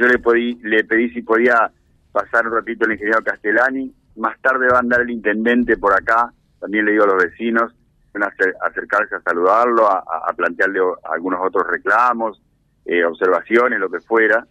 [0.00, 1.70] Yo le, pedí, le pedí si podía
[2.10, 3.94] pasar un ratito el ingeniero Castellani.
[4.16, 6.32] Más tarde va a andar el intendente por acá.
[6.58, 7.74] También le digo a los vecinos
[8.12, 8.32] van a
[8.66, 10.80] acercarse a saludarlo, a, a plantearle
[11.12, 12.42] algunos otros reclamos,
[12.84, 14.46] eh, observaciones, lo que fuera.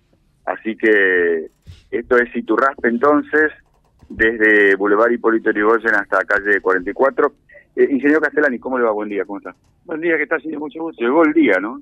[0.46, 1.48] Así que
[1.92, 3.52] esto es Iturraspe entonces,
[4.08, 7.34] desde Boulevard Hipólito Yrigoyen hasta calle 44.
[7.76, 8.92] Eh, ingeniero Castellani, ¿cómo le va?
[8.92, 9.56] Buen día, ¿cómo está?
[9.86, 10.42] Buen día, ¿qué tal?
[10.42, 11.04] Sí, mucho gusto.
[11.04, 11.82] Llegó el día, ¿no?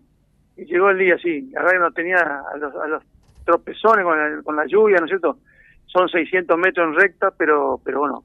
[0.55, 1.49] Llegó el día, sí.
[1.51, 3.03] La verdad no tenía a los, a los
[3.47, 5.37] tropezones con la, con la lluvia, ¿no es cierto?
[5.85, 8.23] Son 600 metros en recta, pero pero bueno,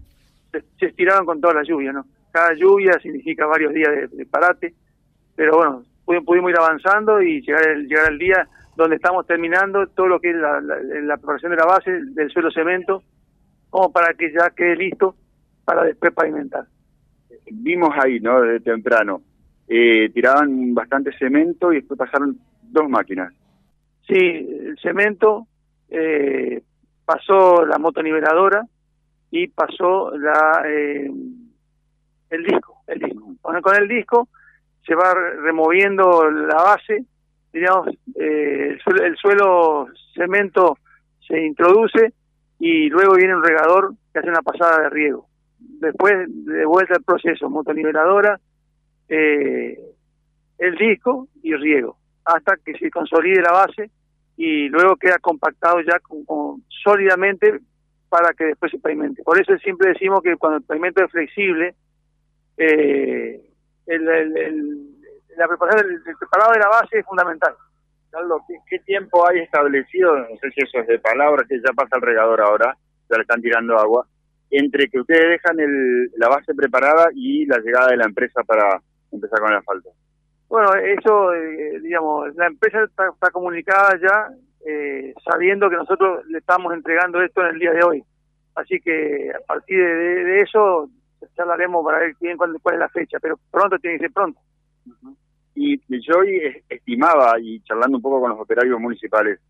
[0.51, 2.05] se, estiraron con toda la lluvia, ¿no?
[2.33, 4.75] Cada lluvia significa varios días de, parate,
[5.37, 5.83] pero bueno,
[6.25, 10.31] pudimos, ir avanzando y llegar el, llegar el día donde estamos terminando todo lo que
[10.31, 13.03] es la, la, preparación de la base, del suelo cemento,
[13.71, 15.15] como para que ya quede listo
[15.65, 16.65] para después pavimentar.
[17.51, 18.41] Vimos ahí, ¿no?
[18.41, 19.23] Desde temprano.
[19.69, 23.33] Eh, tiraban bastante cemento y después pasaron dos máquinas.
[24.07, 25.47] Sí, el cemento,
[25.89, 26.63] eh,
[27.05, 28.67] pasó la motoniveladora
[29.31, 31.11] y pasó la eh,
[32.31, 33.35] el disco, el disco.
[33.41, 34.29] Con el disco
[34.87, 37.05] se va removiendo la base
[37.53, 40.79] digamos, eh, el, suelo, cemento
[41.27, 42.13] se introduce
[42.59, 45.27] y luego viene un regador que hace una pasada de riego.
[45.59, 48.41] Después de vuelta al proceso, motoniveladora,
[49.09, 49.79] eh,
[50.59, 53.91] el disco y riego, hasta que se consolide la base
[54.37, 57.61] y luego queda compactado ya con, sólidamente
[58.09, 59.23] para que después se pavimente.
[59.23, 61.75] Por eso siempre decimos que cuando el pavimento es flexible,
[62.57, 63.41] eh,
[63.87, 64.93] el, el
[65.37, 67.55] la preparación del, preparado de la base es fundamental.
[68.11, 70.17] Carlos, ¿qué, tiempo hay establecido?
[70.17, 72.77] No sé si eso es de palabras, que ya pasa el regador ahora,
[73.09, 74.07] ya le están tirando agua,
[74.51, 78.81] entre que ustedes dejan el, la base preparada y la llegada de la empresa para
[79.11, 79.91] empezar con el asfalto.
[80.53, 84.29] Bueno, eso, eh, digamos, la empresa está, comunicada ya
[84.69, 88.05] eh, sabiendo que nosotros le estamos entregando esto en el día de hoy.
[88.55, 90.91] Así que a partir de, eso
[91.35, 94.39] charlaremos para ver bien cuál, cuál, es la fecha, pero pronto tiene que ser pronto.
[95.55, 96.17] Y yo
[96.69, 99.41] estimaba, y charlando un poco con los operarios municipales,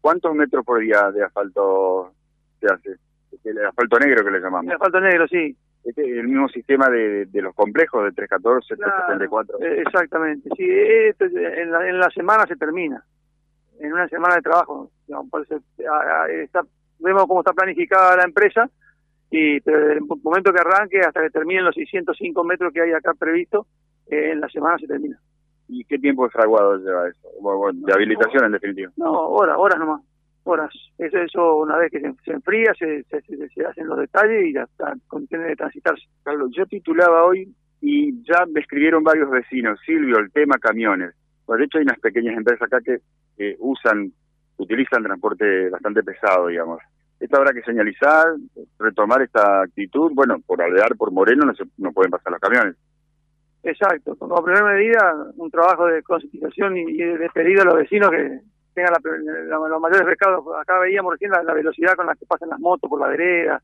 [0.00, 2.12] ¿cuántos metros por día de asfalto
[2.58, 2.96] se hace?
[3.44, 4.66] El asfalto negro que le llamamos.
[4.66, 5.56] El asfalto negro, sí.
[5.84, 9.58] Este el mismo sistema de, los complejos de 314, 374.
[9.60, 10.66] Eh, exactamente, sí.
[10.68, 13.02] Esto, en, la, en la semana se termina.
[13.78, 14.90] En una semana de trabajo.
[16.98, 18.68] vemos cómo está planificada la empresa,
[19.30, 22.92] y pero desde el momento que arranque hasta que terminen los 605 metros que hay
[22.92, 23.66] acá previsto,
[24.06, 25.18] eh, en la semana se termina.
[25.68, 27.28] ¿Y qué tiempo de fraguado lleva eso?
[27.72, 28.92] de habilitación en definitiva.
[28.96, 30.02] No, horas, horas nomás.
[30.44, 30.72] Horas.
[30.98, 34.94] Eso, eso una vez que se, enfría, se, se, hacen los detalles y ya está,
[35.06, 36.04] contiene de transitarse.
[36.22, 41.14] Carlos, yo titulaba hoy y ya me escribieron varios vecinos, Silvio, el tema camiones.
[41.46, 43.00] De hecho hay unas pequeñas empresas acá que
[43.58, 44.12] usan,
[44.56, 46.80] utilizan transporte bastante pesado, digamos.
[47.18, 48.26] Esto habrá que señalizar,
[48.78, 50.10] retomar esta actitud.
[50.14, 52.76] Bueno, por aldear, por Moreno, no, se, no pueden pasar los camiones.
[53.62, 58.40] Exacto, como primera medida, un trabajo de concientización y de pedido a los vecinos que
[58.80, 60.44] tengan los mayores recados.
[60.60, 63.62] Acá veíamos recién la, velocidad con la que pasan las motos por la vereda,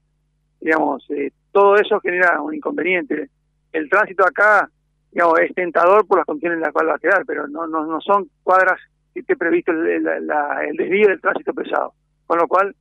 [0.61, 3.29] digamos, eh, todo eso genera un inconveniente.
[3.73, 4.69] El tránsito acá,
[5.13, 7.87] digamos, es tentador por las condiciones en las cuales va a quedar, pero no, no,
[7.87, 8.81] no son cuadras
[9.13, 11.93] que esté previsto el, el, desvío del tránsito pesado.
[12.27, 12.75] Con lo cual,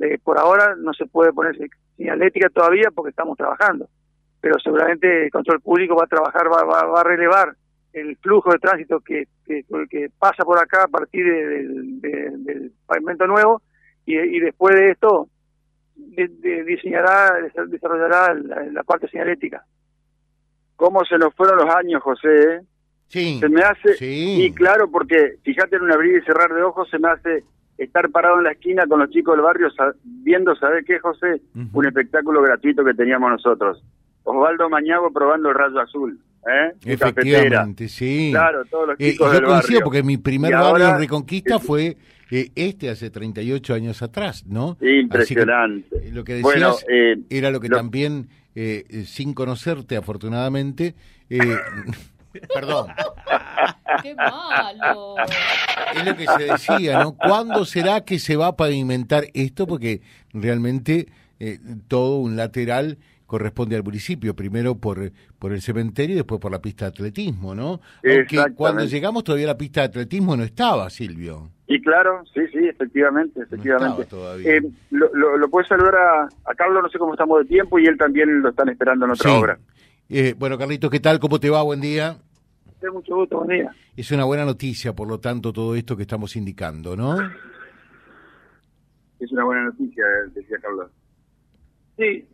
[0.00, 3.88] eh, por ahora no se puede ponerse señalética todavía porque estamos trabajando
[4.40, 7.54] pero seguramente el control público va a trabajar, va, va, a relevar
[7.92, 13.62] el flujo de tránsito que, que, que pasa por acá a partir del pavimento nuevo
[14.06, 15.28] y, después de esto
[15.96, 17.30] diseñará,
[17.68, 19.64] desarrollará la, parte señalética.
[20.76, 22.62] ¿Cómo se nos fueron los años, José?
[23.08, 23.38] Sí.
[23.38, 24.44] Se me hace, sí.
[24.44, 27.44] y claro, porque fíjate en un abrir y cerrar de ojos, se me hace
[27.76, 29.68] estar parado en la esquina con los chicos del barrio
[30.02, 31.40] viendo, ¿sabes qué, José?
[31.72, 33.82] Un espectáculo gratuito que teníamos nosotros.
[34.24, 36.18] Osvaldo Mañago probando el rayo azul.
[36.46, 36.72] ¿Eh?
[36.84, 38.30] Efectivamente, sí.
[38.32, 41.96] Claro, todos los eh, Yo coincido porque mi primer barrio en Reconquista fue
[42.30, 44.76] eh, este hace 38 años atrás, ¿no?
[44.80, 45.96] Impresionante.
[45.96, 46.84] Eh, lo que decías
[47.30, 48.28] era lo que también,
[49.06, 50.94] sin conocerte afortunadamente,
[52.54, 52.88] perdón.
[54.02, 55.16] ¡Qué malo!
[55.94, 57.16] Es lo que se decía, ¿no?
[57.16, 59.66] ¿Cuándo será que se va a pavimentar esto?
[59.66, 60.02] Porque
[60.32, 61.08] realmente
[61.88, 62.98] todo un lateral
[63.28, 67.54] corresponde al municipio, primero por, por el cementerio y después por la pista de atletismo,
[67.54, 67.80] ¿no?
[68.02, 71.50] Aunque cuando llegamos todavía la pista de atletismo no estaba, Silvio.
[71.66, 74.06] Y claro, sí, sí, efectivamente, efectivamente.
[74.42, 77.78] Eh, lo, lo, lo puedes saludar a, a, Carlos, no sé cómo estamos de tiempo,
[77.78, 79.58] y él también lo están esperando en otra obra.
[80.08, 81.20] Eh, bueno, Carlitos, ¿qué tal?
[81.20, 81.62] ¿Cómo te va?
[81.62, 82.16] Buen día.
[82.90, 83.70] mucho gusto, buen día.
[83.94, 87.14] Es una buena noticia, por lo tanto, todo esto que estamos indicando, ¿no?
[89.20, 90.90] es una buena noticia, decía Carlos.
[91.98, 92.24] Sí,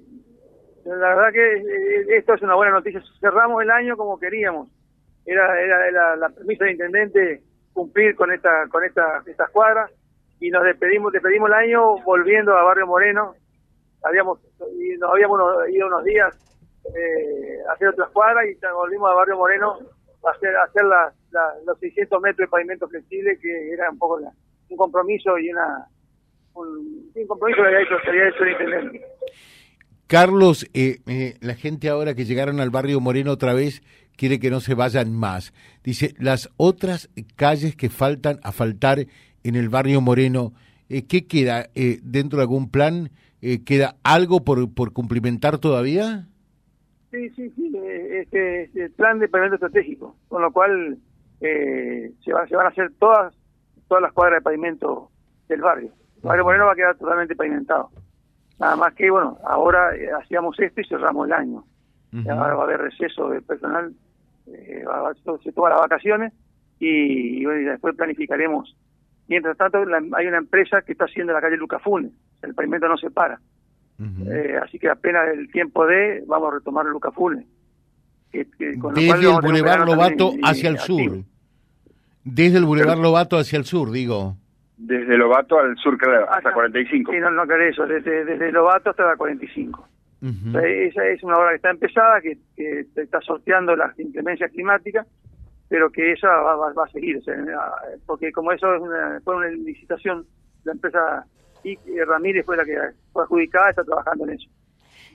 [0.84, 3.02] la verdad que eh, esto es una buena noticia.
[3.20, 4.69] Cerramos el año como queríamos.
[5.26, 7.42] Era, era, era la premisa del intendente
[7.72, 9.90] cumplir con esta con esta estas cuadras
[10.38, 13.34] y nos despedimos despedimos el año volviendo a Barrio Moreno.
[14.02, 14.40] Habíamos
[14.78, 15.40] y nos habíamos
[15.70, 16.36] ido unos días
[16.94, 19.78] eh, a hacer otras cuadras y volvimos a Barrio Moreno
[20.25, 20.84] a hacer hacer
[21.66, 24.20] los 600 metros de pavimento flexible que era un poco
[24.69, 25.87] un compromiso y una
[26.54, 29.06] un, compromiso que había hecho, que había hecho el intendente.
[30.06, 33.82] Carlos, eh, eh, la gente ahora que llegaron al barrio Moreno otra vez
[34.16, 35.54] quiere que no se vayan más.
[35.82, 39.06] Dice, las otras calles que faltan a faltar
[39.42, 40.52] en el barrio Moreno,
[40.88, 41.70] eh, ¿qué queda?
[41.74, 43.10] Eh, ¿Dentro de algún plan
[43.66, 46.26] queda algo por, por cumplimentar todavía?
[47.10, 50.96] Sí, sí, sí, este, este plan de pavimento estratégico, con lo cual
[51.40, 53.34] se, va, se van a hacer todas,
[53.86, 55.10] todas las cuadras de pavimento
[55.46, 55.92] del barrio.
[56.22, 57.90] El barrio Moreno va a quedar totalmente pavimentado.
[58.58, 61.64] Nada más que, bueno, ahora eh, hacíamos esto y cerramos el año.
[62.30, 63.92] Ahora va a haber receso de personal,
[64.46, 64.84] eh,
[65.42, 66.32] se toman las vacaciones
[66.78, 68.76] y, después planificaremos.
[69.26, 72.10] Mientras tanto, hay una empresa que está haciendo la calle Lucafune,
[72.42, 73.40] el pavimento no se para.
[73.98, 77.46] eh, así que apenas el tiempo de, vamos a retomar Lucafune.
[78.30, 81.24] Que, Desde el Boulevard Lobato hacia el sur.
[82.22, 84.36] Desde el Boulevard Lobato hacia el sur, digo.
[84.86, 87.12] Desde Lobato al sur, creo, hasta, 45.
[87.12, 89.88] Sí, no, no creo eso, desde, desde Lobato hasta la 45.
[90.62, 92.38] esa es una obra que está empezada, que,
[92.96, 95.06] está sorteando las inclemencias climáticas,
[95.69, 97.22] pero que esa va, va, a seguir,
[98.06, 100.26] porque como eso es una, fue una licitación,
[100.64, 101.25] la empresa
[101.62, 102.76] y Ramírez fue la que
[103.12, 104.48] fue adjudicada, está trabajando en eso.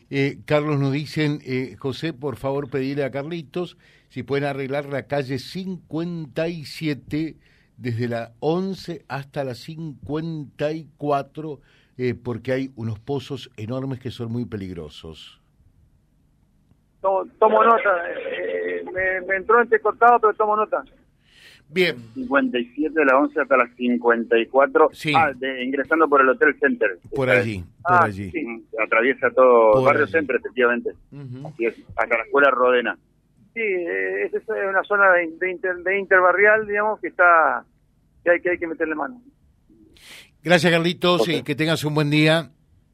[0.09, 3.77] Eh, Carlos, nos dicen, eh, José, por favor, pedirle a Carlitos
[4.09, 7.35] si pueden arreglar la calle 57
[7.79, 11.59] desde la 11 hasta la 54,
[11.97, 15.41] eh, porque hay unos pozos enormes que son muy peligrosos.
[17.01, 20.83] Tomo, nota, eh, me, me, entró entrecortado, pero tomo nota.
[21.69, 21.95] Bien.
[22.15, 24.89] 57 de la 11 hasta las 54.
[24.91, 25.13] Sí.
[25.15, 25.31] Ah,
[25.63, 26.97] ingresando por el Hotel Center.
[27.15, 28.31] Por allí, por ah, allí.
[28.83, 30.89] Atraviesa todo el barrio Center, efectivamente.
[31.95, 32.97] hasta la escuela Rodena.
[33.53, 35.27] Sí, eh, es una zona de,
[35.83, 37.65] de, interbarrial, digamos, que está
[38.23, 39.21] que hay que, hay que meterle mano.
[40.43, 42.51] Gracias, Carlitos, y que tengas un buen día.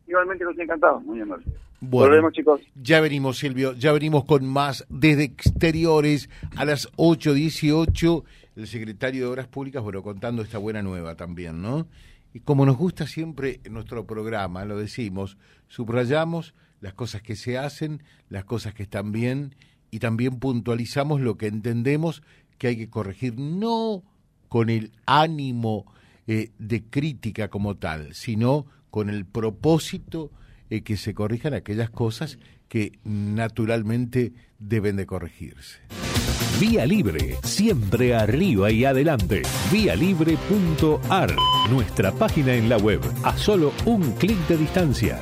[0.08, 1.00] Igualmente, los encantado.
[1.02, 1.46] Muy amable.
[1.82, 2.62] Bueno, Volvemos, chicos.
[2.76, 8.24] Ya venimos, Silvio, ya venimos con más desde exteriores a las 8.18.
[8.56, 11.88] El secretario de Obras Públicas, bueno, contando esta buena nueva también, ¿no?
[12.34, 15.38] Y como nos gusta siempre en nuestro programa, lo decimos,
[15.68, 19.56] subrayamos las cosas que se hacen, las cosas que están bien
[19.96, 22.22] y también puntualizamos lo que entendemos
[22.58, 23.40] que hay que corregir.
[23.40, 24.04] No
[24.50, 25.86] con el ánimo
[26.28, 30.32] eh, de crítica como tal, sino con el propósito
[30.70, 35.80] eh, que se corrijan aquellas cosas que naturalmente deben de corregirse.
[36.60, 39.44] Vía Libre, siempre arriba y adelante.
[39.72, 41.34] Vialibre.ar,
[41.70, 45.22] nuestra página en la web, a solo un clic de distancia